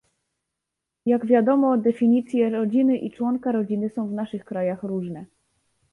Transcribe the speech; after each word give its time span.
Jak 1.05 1.25
wiadomo 1.25 1.77
definicje 1.77 2.49
"rodziny" 2.49 2.97
i 2.97 3.11
"członka 3.11 3.51
rodziny" 3.51 3.89
są 3.89 4.07
w 4.07 4.11
naszych 4.11 4.45
krajach 4.45 4.83
różne 4.83 5.25